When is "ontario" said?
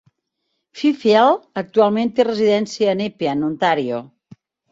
3.53-4.01